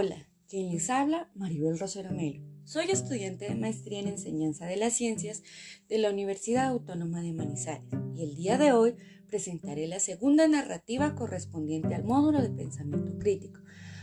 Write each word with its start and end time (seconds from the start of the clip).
Hola, 0.00 0.28
quien 0.48 0.70
les 0.70 0.90
habla, 0.90 1.28
Maribel 1.34 1.76
Rosero 1.76 2.12
Melo. 2.12 2.40
Soy 2.62 2.88
estudiante 2.88 3.48
de 3.48 3.56
maestría 3.56 3.98
en 3.98 4.06
enseñanza 4.06 4.64
de 4.64 4.76
las 4.76 4.92
ciencias 4.92 5.42
de 5.88 5.98
la 5.98 6.10
Universidad 6.12 6.68
Autónoma 6.68 7.20
de 7.20 7.32
Manizales 7.32 7.90
y 8.14 8.22
el 8.22 8.36
día 8.36 8.58
de 8.58 8.70
hoy 8.70 8.94
presentaré 9.26 9.88
la 9.88 9.98
segunda 9.98 10.46
narrativa 10.46 11.16
correspondiente 11.16 11.96
al 11.96 12.04
módulo 12.04 12.40
de 12.40 12.50
pensamiento 12.50 13.18
crítico, 13.18 13.58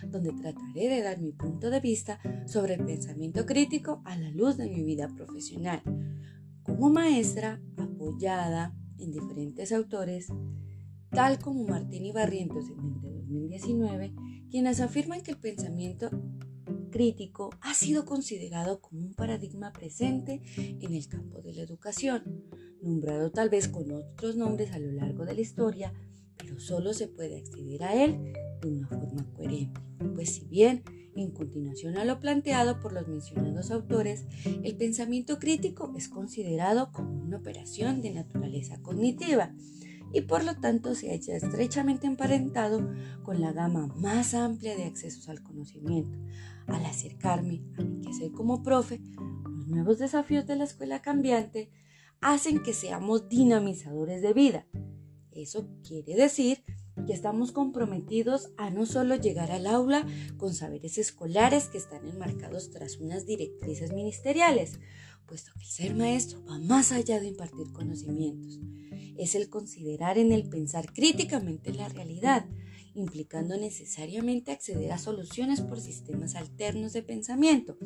donde 0.06 0.34
trataré 0.34 0.90
de 0.90 1.02
dar 1.02 1.22
mi 1.22 1.32
punto 1.32 1.70
de 1.70 1.80
vista 1.80 2.20
sobre 2.46 2.74
el 2.74 2.84
pensamiento 2.84 3.46
crítico 3.46 4.02
a 4.04 4.18
la 4.18 4.32
luz 4.32 4.58
de 4.58 4.68
mi 4.68 4.84
vida 4.84 5.08
profesional, 5.16 5.82
como 6.64 6.90
maestra 6.90 7.62
apoyada 7.78 8.76
en 9.00 9.14
diferentes 9.14 9.72
autores, 9.72 10.28
tal 11.12 11.40
como 11.40 11.64
Martín 11.64 12.14
Barrientos 12.14 12.66
en 12.68 12.80
el 12.80 13.02
de 13.02 13.12
2019, 13.14 14.14
quienes 14.56 14.80
afirman 14.80 15.22
que 15.22 15.32
el 15.32 15.38
pensamiento 15.38 16.10
crítico 16.90 17.50
ha 17.60 17.74
sido 17.74 18.06
considerado 18.06 18.80
como 18.80 19.02
un 19.02 19.14
paradigma 19.14 19.74
presente 19.74 20.42
en 20.56 20.94
el 20.94 21.10
campo 21.10 21.42
de 21.42 21.52
la 21.52 21.62
educación, 21.64 22.24
nombrado 22.82 23.32
tal 23.32 23.50
vez 23.50 23.68
con 23.68 23.92
otros 23.92 24.38
nombres 24.38 24.72
a 24.72 24.80
lo 24.80 24.94
largo 24.94 25.26
de 25.26 25.34
la 25.34 25.42
historia, 25.42 25.94
pero 26.38 26.58
solo 26.58 26.94
se 26.94 27.10
puede 27.10 27.40
acceder 27.40 27.84
a 27.84 28.02
él 28.02 28.32
de 28.62 28.70
una 28.70 28.88
forma 28.88 29.30
coherente. 29.36 29.82
Pues 30.14 30.36
si 30.36 30.46
bien, 30.46 30.84
en 31.18 31.32
continuación 31.32 31.98
a 31.98 32.06
lo 32.06 32.22
planteado 32.22 32.80
por 32.80 32.94
los 32.94 33.10
mencionados 33.10 33.72
autores, 33.72 34.24
el 34.64 34.78
pensamiento 34.78 35.38
crítico 35.38 35.94
es 35.98 36.08
considerado 36.08 36.94
como 36.94 37.22
una 37.24 37.40
operación 37.40 38.02
de 38.02 38.12
naturaleza 38.12 38.82
cognitiva, 38.82 39.54
y 40.16 40.22
por 40.22 40.46
lo 40.46 40.56
tanto 40.56 40.96
se 40.96 41.10
halla 41.10 41.36
estrechamente 41.36 42.08
emparentado 42.08 42.90
con 43.24 43.42
la 43.42 43.52
gama 43.52 43.88
más 43.98 44.34
amplia 44.34 44.74
de 44.78 44.86
accesos 44.86 45.28
al 45.28 45.44
conocimiento. 45.44 46.18
Al 46.68 46.86
acercarme 46.86 47.62
a 47.78 47.82
mi 47.82 48.00
quehacer 48.00 48.32
como 48.32 48.64
profe, 48.64 49.02
los 49.46 49.68
nuevos 49.68 50.00
desafíos 50.00 50.48
de 50.48 50.56
la 50.56 50.64
escuela 50.64 51.02
cambiante 51.02 51.70
hacen 52.22 52.64
que 52.64 52.72
seamos 52.74 53.28
dinamizadores 53.28 54.22
de 54.22 54.32
vida. 54.32 54.66
Eso 55.34 55.68
quiere 55.86 56.16
decir 56.16 56.64
que 57.06 57.12
estamos 57.12 57.52
comprometidos 57.52 58.52
a 58.56 58.70
no 58.70 58.86
solo 58.86 59.18
llegar 59.18 59.52
al 59.52 59.68
aula 59.68 60.08
con 60.38 60.54
saberes 60.54 60.98
escolares 60.98 61.68
que 61.68 61.78
están 61.78 62.08
enmarcados 62.08 62.72
tras 62.72 63.00
unas 63.00 63.26
directrices 63.26 63.92
ministeriales, 63.92 64.80
puesto 65.26 65.52
que 65.54 65.66
el 65.66 65.72
ser 65.72 65.96
maestro 65.96 66.44
va 66.46 66.60
más 66.60 66.92
allá 66.92 67.20
de 67.20 67.28
impartir 67.28 67.72
conocimientos. 67.72 68.60
Es 69.18 69.36
el 69.36 69.50
considerar 69.50 70.18
en 70.18 70.32
el 70.32 70.48
pensar 70.50 70.94
críticamente 70.94 71.74
la 71.74 71.90
realidad, 71.90 72.46
implicando 72.96 73.58
necesariamente 73.58 74.52
acceder 74.52 74.92
a 74.92 74.98
soluciones 74.98 75.62
por 75.62 75.80
sistemas 75.80 76.36
alternos 76.36 76.94
de 76.94 77.04
pensamiento, 77.04 77.78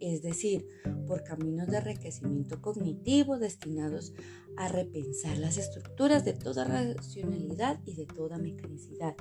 es 0.00 0.22
decir, 0.22 0.66
por 1.06 1.24
caminos 1.24 1.68
de 1.68 1.78
enriquecimiento 1.78 2.62
cognitivo 2.62 3.38
destinados 3.38 4.14
a 4.56 4.68
repensar 4.68 5.36
las 5.38 5.56
estructuras 5.56 6.24
de 6.24 6.32
toda 6.32 6.64
racionalidad 6.64 7.80
y 7.84 7.94
de 7.94 8.06
toda 8.06 8.38
mecanicidad, 8.38 9.14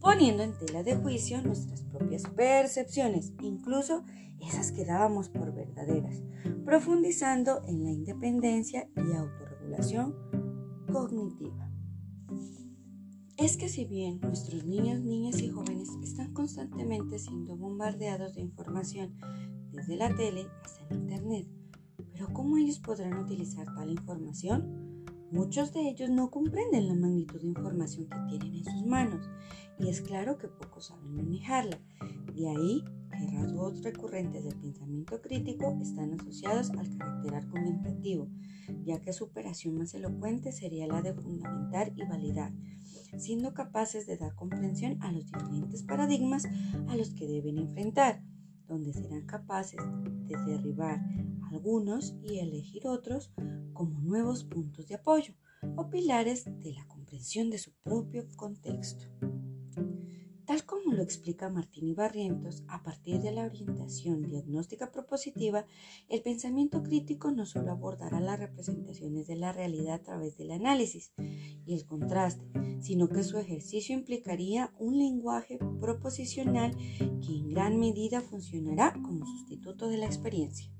poniendo 0.00 0.42
en 0.42 0.56
tela 0.56 0.82
de 0.82 0.96
juicio 0.96 1.42
nuestras 1.42 1.82
propias 1.82 2.22
percepciones, 2.36 3.32
incluso 3.42 4.04
esas 4.40 4.72
que 4.72 4.84
dábamos 4.84 5.28
por 5.28 5.54
verdaderas, 5.54 6.22
profundizando 6.64 7.62
en 7.66 7.82
la 7.82 7.90
independencia 7.90 8.88
y 8.96 9.16
autorregulación 9.16 10.14
cognitiva. 10.92 11.70
Es 13.36 13.56
que 13.56 13.68
si 13.68 13.84
bien 13.84 14.20
nuestros 14.20 14.64
niños, 14.64 15.00
niñas 15.00 15.40
y 15.40 15.48
jóvenes 15.48 15.88
están 16.04 16.32
constantemente 16.32 17.18
siendo 17.18 17.56
bombardeados 17.56 18.36
de 18.36 18.42
información 18.42 19.18
desde 19.72 19.96
la 19.96 20.14
tele 20.14 20.46
hasta 20.62 20.86
el 20.88 21.00
Internet, 21.00 21.48
pero 22.12 22.32
¿cómo 22.32 22.58
ellos 22.58 22.78
podrán 22.78 23.18
utilizar 23.18 23.66
tal 23.74 23.90
información? 23.90 25.04
Muchos 25.32 25.72
de 25.72 25.88
ellos 25.88 26.10
no 26.10 26.30
comprenden 26.30 26.86
la 26.86 26.94
magnitud 26.94 27.40
de 27.40 27.48
información 27.48 28.08
que 28.08 28.38
tienen 28.38 28.54
en 28.54 28.64
sus 28.64 28.86
manos 28.86 29.28
y 29.80 29.88
es 29.88 30.00
claro 30.00 30.38
que 30.38 30.46
pocos 30.46 30.86
saben 30.86 31.16
manejarla. 31.16 31.80
De 32.36 32.48
ahí 32.48 32.84
que 33.10 33.26
rasgos 33.32 33.82
recurrentes 33.82 34.44
del 34.44 34.54
pensamiento 34.60 35.20
crítico 35.20 35.76
están 35.82 36.14
asociados 36.14 36.70
al 36.70 36.96
carácter 36.96 37.34
argumentativo, 37.34 38.28
ya 38.84 39.00
que 39.00 39.12
su 39.12 39.24
operación 39.24 39.76
más 39.76 39.92
elocuente 39.94 40.52
sería 40.52 40.86
la 40.86 41.02
de 41.02 41.14
fundamentar 41.14 41.92
y 41.96 42.04
validar, 42.04 42.52
siendo 43.18 43.54
capaces 43.54 44.06
de 44.06 44.16
dar 44.16 44.34
comprensión 44.34 45.02
a 45.02 45.12
los 45.12 45.26
diferentes 45.26 45.82
paradigmas 45.82 46.44
a 46.88 46.96
los 46.96 47.10
que 47.10 47.26
deben 47.26 47.58
enfrentar, 47.58 48.22
donde 48.66 48.92
serán 48.92 49.26
capaces 49.26 49.80
de 50.26 50.36
derribar 50.46 51.00
algunos 51.50 52.14
y 52.22 52.38
elegir 52.38 52.86
otros 52.86 53.32
como 53.72 54.00
nuevos 54.00 54.44
puntos 54.44 54.86
de 54.88 54.96
apoyo 54.96 55.34
o 55.76 55.90
pilares 55.90 56.44
de 56.44 56.72
la 56.72 56.86
comprensión 56.86 57.50
de 57.50 57.58
su 57.58 57.72
propio 57.82 58.26
contexto. 58.36 59.06
Tal 60.46 60.66
como 60.66 60.92
lo 60.92 61.02
explica 61.02 61.48
Martín 61.48 61.94
Barrientos, 61.94 62.64
a 62.68 62.82
partir 62.82 63.20
de 63.22 63.32
la 63.32 63.44
orientación 63.44 64.22
diagnóstica 64.22 64.92
propositiva, 64.92 65.64
el 66.10 66.20
pensamiento 66.20 66.82
crítico 66.82 67.30
no 67.30 67.46
solo 67.46 67.72
abordará 67.72 68.20
las 68.20 68.38
representaciones 68.38 69.26
de 69.26 69.36
la 69.36 69.52
realidad 69.52 69.94
a 69.94 70.02
través 70.02 70.36
del 70.36 70.50
análisis 70.50 71.12
y 71.64 71.72
el 71.72 71.86
contraste, 71.86 72.44
sino 72.82 73.08
que 73.08 73.22
su 73.22 73.38
ejercicio 73.38 73.96
implicaría 73.96 74.70
un 74.78 74.98
lenguaje 74.98 75.58
proposicional 75.80 76.76
que 76.98 77.32
en 77.32 77.48
gran 77.48 77.80
medida 77.80 78.20
funcionará 78.20 78.92
como 79.02 79.24
sustituto 79.24 79.88
de 79.88 79.96
la 79.96 80.06
experiencia. 80.06 80.70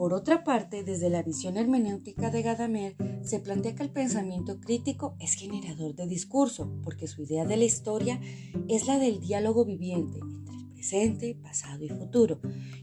Por 0.00 0.14
otra 0.14 0.44
parte, 0.44 0.82
desde 0.82 1.10
la 1.10 1.22
visión 1.22 1.58
hermenéutica 1.58 2.30
de 2.30 2.40
Gadamer, 2.40 2.96
se 3.22 3.38
plantea 3.38 3.74
que 3.74 3.82
el 3.82 3.90
pensamiento 3.90 4.58
crítico 4.58 5.14
es 5.20 5.34
generador 5.34 5.94
de 5.94 6.06
discurso, 6.06 6.72
porque 6.82 7.06
su 7.06 7.24
idea 7.24 7.44
de 7.44 7.58
la 7.58 7.64
historia 7.64 8.18
es 8.66 8.86
la 8.86 8.98
del 8.98 9.20
diálogo 9.20 9.66
viviente 9.66 10.18
entre 10.20 10.56
el 10.56 10.72
presente, 10.72 11.34
pasado 11.34 11.84
y 11.84 11.90
futuro. 11.90 12.40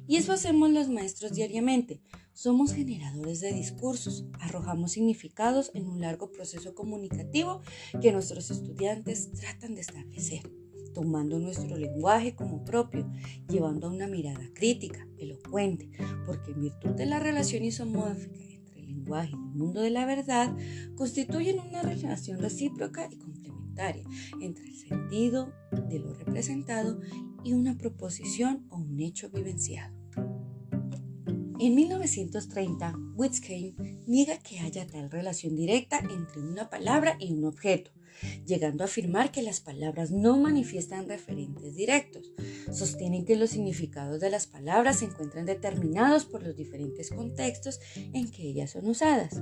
Y 0.08 0.18
eso 0.18 0.32
hacemos 0.32 0.70
los 0.70 0.90
maestros 0.90 1.34
diariamente. 1.34 2.04
Somos 2.34 2.72
generadores 2.72 3.40
de 3.40 3.52
discursos, 3.52 4.28
arrojamos 4.40 4.92
significados 4.92 5.72
en 5.74 5.88
un 5.88 6.02
largo 6.02 6.32
proceso 6.32 6.76
comunicativo 6.76 7.64
que 8.00 8.12
nuestros 8.12 8.52
estudiantes 8.52 9.32
tratan 9.32 9.74
de 9.74 9.82
establecer 9.82 10.67
tomando 10.98 11.38
nuestro 11.38 11.78
lenguaje 11.78 12.34
como 12.34 12.66
propio, 12.66 13.08
llevando 13.48 13.86
a 13.86 13.92
una 13.92 14.08
mirada 14.08 14.50
crítica, 14.56 15.08
elocuente, 15.20 15.92
porque 16.26 16.54
en 16.54 16.62
virtud 16.62 16.90
de 16.96 17.06
la 17.06 17.20
relación 17.20 17.64
isomórfica 17.64 18.36
entre 18.56 18.80
el 18.80 18.88
lenguaje 18.88 19.30
y 19.30 19.36
el 19.36 19.60
mundo 19.60 19.82
de 19.82 19.92
la 19.92 20.08
verdad, 20.08 20.58
constituyen 20.96 21.60
una 21.60 21.84
relación 21.84 22.40
recíproca 22.40 23.08
y 23.12 23.18
complementaria 23.18 24.04
entre 24.42 24.66
el 24.66 24.76
sentido 24.76 25.54
de 25.88 26.00
lo 26.00 26.16
representado 26.16 27.00
y 27.44 27.54
una 27.54 27.78
proposición 27.78 28.66
o 28.72 28.78
un 28.78 29.00
hecho 29.00 29.30
vivenciado. 29.30 29.96
En 31.60 31.76
1930, 31.76 32.96
Wittgenstein 33.14 33.76
niega 34.08 34.40
que 34.40 34.62
haya 34.62 34.88
tal 34.88 35.12
relación 35.12 35.56
directa 35.56 36.00
entre 36.00 36.42
una 36.42 36.72
palabra 36.72 37.18
y 37.20 37.34
un 37.34 37.46
objeto, 37.46 37.92
llegando 38.46 38.84
a 38.84 38.88
afirmar 38.88 39.32
que 39.32 39.42
las 39.42 39.60
palabras 39.60 40.12
no 40.12 40.38
manifiestan 40.38 41.08
referentes 41.08 41.76
directos. 41.76 42.32
Sostienen 42.72 43.26
que 43.26 43.36
los 43.36 43.52
significados 43.52 44.20
de 44.20 44.30
las 44.30 44.48
palabras 44.48 45.00
se 45.00 45.06
encuentran 45.06 45.46
determinados 45.46 46.26
por 46.26 46.44
los 46.44 46.56
diferentes 46.56 47.10
contextos 47.10 47.80
en 47.96 48.30
que 48.30 48.44
ellas 48.44 48.72
son 48.72 48.88
usadas, 48.88 49.42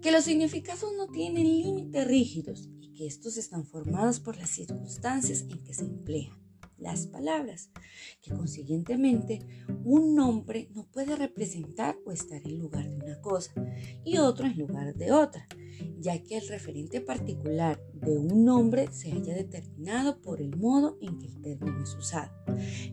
que 0.00 0.12
los 0.12 0.24
significados 0.24 0.92
no 0.96 1.08
tienen 1.08 1.44
límites 1.44 2.06
rígidos 2.06 2.68
y 2.80 2.92
que 2.94 3.06
estos 3.06 3.36
están 3.36 3.66
formados 3.66 4.20
por 4.20 4.36
las 4.36 4.50
circunstancias 4.50 5.44
en 5.48 5.62
que 5.64 5.74
se 5.74 5.84
emplean 5.84 6.43
las 6.78 7.06
palabras, 7.06 7.70
que 8.20 8.32
consiguientemente 8.32 9.40
un 9.84 10.14
nombre 10.14 10.68
no 10.74 10.86
puede 10.90 11.16
representar 11.16 11.96
o 12.04 12.12
estar 12.12 12.40
en 12.44 12.58
lugar 12.58 12.88
de 12.88 12.96
una 12.96 13.20
cosa 13.20 13.52
y 14.04 14.18
otro 14.18 14.46
en 14.46 14.58
lugar 14.58 14.94
de 14.94 15.12
otra, 15.12 15.46
ya 15.98 16.22
que 16.22 16.38
el 16.38 16.48
referente 16.48 17.00
particular 17.00 17.80
de 17.94 18.18
un 18.18 18.44
nombre 18.44 18.88
se 18.92 19.12
haya 19.12 19.34
determinado 19.34 20.20
por 20.20 20.40
el 20.40 20.56
modo 20.56 20.98
en 21.00 21.18
que 21.18 21.26
el 21.26 21.40
término 21.40 21.82
es 21.82 21.94
usado. 21.94 22.32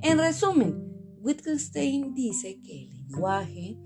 En 0.01 0.17
resumen, 0.17 0.91
Wittgenstein 1.19 2.13
dice 2.13 2.59
que 2.61 2.83
el 2.83 2.89
lenguaje, 2.89 3.77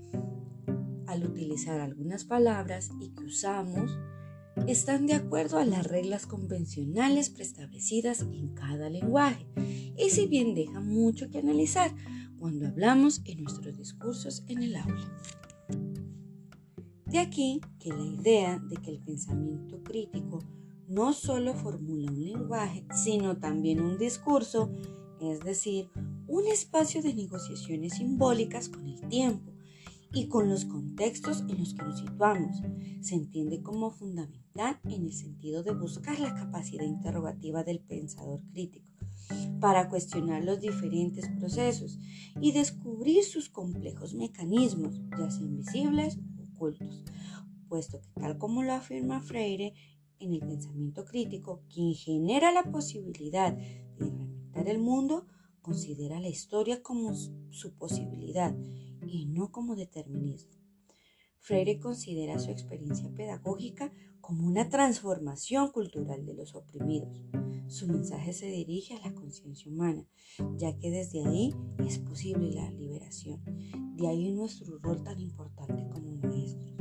al 1.06 1.24
utilizar 1.24 1.80
algunas 1.80 2.24
palabras 2.24 2.90
y 3.00 3.10
que 3.10 3.24
usamos, 3.24 3.90
están 4.66 5.06
de 5.06 5.14
acuerdo 5.14 5.58
a 5.58 5.64
las 5.64 5.86
reglas 5.86 6.26
convencionales 6.26 7.30
preestablecidas 7.30 8.22
en 8.22 8.54
cada 8.54 8.88
lenguaje 8.90 9.46
y 9.96 10.10
si 10.10 10.26
bien 10.26 10.54
deja 10.54 10.80
mucho 10.80 11.30
que 11.30 11.38
analizar 11.38 11.94
cuando 12.38 12.66
hablamos 12.66 13.22
en 13.24 13.42
nuestros 13.42 13.76
discursos 13.76 14.44
en 14.48 14.62
el 14.62 14.76
aula. 14.76 15.12
De 17.06 17.18
aquí 17.18 17.60
que 17.78 17.90
la 17.90 18.04
idea 18.04 18.58
de 18.58 18.76
que 18.76 18.90
el 18.90 19.00
pensamiento 19.00 19.82
crítico 19.82 20.40
no 20.88 21.12
solo 21.12 21.54
formula 21.54 22.10
un 22.10 22.24
lenguaje, 22.24 22.84
sino 22.92 23.38
también 23.38 23.80
un 23.80 23.98
discurso, 23.98 24.72
es 25.20 25.40
decir, 25.40 25.88
un 26.26 26.46
espacio 26.46 27.02
de 27.02 27.14
negociaciones 27.14 27.94
simbólicas 27.94 28.68
con 28.68 28.86
el 28.86 29.00
tiempo 29.08 29.55
y 30.16 30.28
con 30.28 30.48
los 30.48 30.64
contextos 30.64 31.42
en 31.42 31.58
los 31.58 31.74
que 31.74 31.82
nos 31.82 31.98
situamos. 31.98 32.62
Se 33.02 33.14
entiende 33.14 33.62
como 33.62 33.90
fundamental 33.90 34.80
en 34.84 35.04
el 35.04 35.12
sentido 35.12 35.62
de 35.62 35.74
buscar 35.74 36.18
la 36.18 36.34
capacidad 36.34 36.84
interrogativa 36.84 37.62
del 37.62 37.80
pensador 37.80 38.40
crítico 38.50 38.88
para 39.60 39.90
cuestionar 39.90 40.42
los 40.42 40.62
diferentes 40.62 41.28
procesos 41.38 41.98
y 42.40 42.52
descubrir 42.52 43.24
sus 43.24 43.50
complejos 43.50 44.14
mecanismos, 44.14 44.98
ya 45.18 45.30
sean 45.30 45.54
visibles 45.54 46.18
o 46.38 46.44
ocultos, 46.54 47.04
puesto 47.68 48.00
que 48.00 48.08
tal 48.18 48.38
como 48.38 48.62
lo 48.62 48.72
afirma 48.72 49.20
Freire, 49.20 49.74
en 50.18 50.32
el 50.32 50.40
pensamiento 50.40 51.04
crítico, 51.04 51.60
quien 51.68 51.92
genera 51.92 52.52
la 52.52 52.62
posibilidad 52.62 53.52
de 53.52 53.84
reinventar 53.98 54.66
el 54.66 54.78
mundo, 54.78 55.26
considera 55.60 56.20
la 56.20 56.28
historia 56.28 56.82
como 56.82 57.14
su 57.14 57.74
posibilidad 57.76 58.56
y 59.08 59.26
no 59.26 59.50
como 59.50 59.76
determinismo. 59.76 60.52
Freire 61.38 61.78
considera 61.78 62.38
su 62.38 62.50
experiencia 62.50 63.08
pedagógica 63.14 63.92
como 64.20 64.46
una 64.48 64.68
transformación 64.68 65.70
cultural 65.70 66.26
de 66.26 66.34
los 66.34 66.54
oprimidos. 66.56 67.22
Su 67.68 67.86
mensaje 67.86 68.32
se 68.32 68.46
dirige 68.46 68.94
a 68.94 69.08
la 69.08 69.14
conciencia 69.14 69.70
humana, 69.70 70.04
ya 70.56 70.76
que 70.76 70.90
desde 70.90 71.24
ahí 71.24 71.54
es 71.78 71.98
posible 72.00 72.50
la 72.52 72.70
liberación. 72.72 73.42
De 73.96 74.08
ahí 74.08 74.32
nuestro 74.32 74.78
rol 74.78 75.04
tan 75.04 75.20
importante 75.20 75.88
como 75.88 76.16
maestros. 76.16 76.74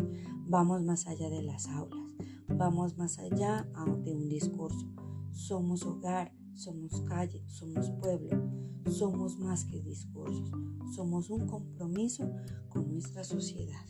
Vamos 0.48 0.84
más 0.84 1.06
allá 1.06 1.30
de 1.30 1.44
las 1.44 1.68
aulas, 1.68 2.14
vamos 2.48 2.98
más 2.98 3.20
allá 3.20 3.68
de 4.04 4.16
un 4.16 4.30
discurso. 4.30 4.88
Somos 5.32 5.84
hogar, 5.86 6.34
somos 6.56 7.02
calle, 7.02 7.44
somos 7.48 7.92
pueblo, 8.02 8.50
somos 8.90 9.38
más 9.40 9.66
que 9.66 9.82
discursos, 9.82 10.50
somos 10.96 11.30
un 11.30 11.48
compromiso 11.48 12.32
con 12.70 12.92
nuestra 12.92 13.24
sociedad. 13.24 13.86